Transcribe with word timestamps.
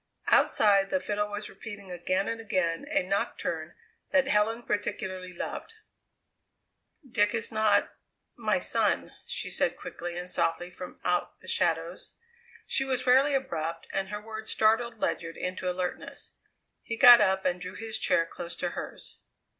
Outside, 0.29 0.89
the 0.89 0.99
fiddle 0.99 1.29
was 1.29 1.47
repeating 1.47 1.91
again 1.91 2.27
and 2.27 2.41
again 2.41 2.87
a 2.89 3.03
nocturne 3.03 3.75
that 4.09 4.27
Helen 4.27 4.63
particularly 4.63 5.31
loved. 5.31 5.75
"Dick 7.07 7.35
is 7.35 7.51
not 7.51 7.93
my 8.35 8.57
son!" 8.57 9.13
she 9.27 9.51
said 9.51 9.77
quickly 9.77 10.17
and 10.17 10.27
softly 10.27 10.71
from 10.71 10.99
out 11.05 11.39
the 11.41 11.47
shadows. 11.47 12.15
She 12.65 12.83
was 12.83 13.05
rarely 13.05 13.35
abrupt, 13.35 13.85
and 13.93 14.09
her 14.09 14.19
words 14.19 14.49
startled 14.49 14.99
Ledyard 14.99 15.37
into 15.37 15.69
alertness. 15.69 16.33
He 16.81 16.97
got 16.97 17.21
up 17.21 17.45
and 17.45 17.61
drew 17.61 17.75
his 17.75 17.99
chair 17.99 18.25
close 18.25 18.55
to 18.55 18.69
hers. 18.71 19.19